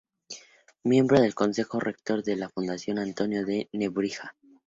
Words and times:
Miembro 0.83 1.19
del 1.21 1.35
Consejo 1.35 1.79
Rector 1.79 2.23
de 2.23 2.35
la 2.35 2.49
Fundación 2.49 2.97
Antonio 2.97 3.45
de 3.45 3.69
Nebrija. 3.73 4.35